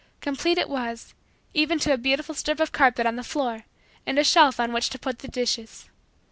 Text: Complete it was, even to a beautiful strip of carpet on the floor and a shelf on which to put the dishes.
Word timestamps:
Complete 0.19 0.57
it 0.57 0.67
was, 0.67 1.13
even 1.53 1.77
to 1.77 1.93
a 1.93 1.95
beautiful 1.97 2.33
strip 2.33 2.59
of 2.59 2.71
carpet 2.71 3.05
on 3.05 3.17
the 3.17 3.23
floor 3.23 3.65
and 4.03 4.17
a 4.17 4.23
shelf 4.23 4.59
on 4.59 4.73
which 4.73 4.89
to 4.89 4.97
put 4.97 5.19
the 5.19 5.27
dishes. 5.27 5.91